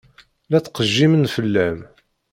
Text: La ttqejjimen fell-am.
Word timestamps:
La 0.49 0.59
ttqejjimen 0.61 1.29
fell-am. 1.35 1.79